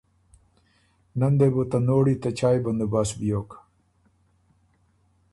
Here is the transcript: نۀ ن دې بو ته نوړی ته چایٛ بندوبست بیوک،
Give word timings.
نۀ 1.19 1.27
ن 1.31 1.33
دې 1.39 1.47
بو 1.53 1.63
ته 1.71 1.77
نوړی 1.87 2.15
ته 2.21 2.29
چایٛ 2.39 2.59
بندوبست 2.65 3.13
بیوک، 3.19 3.49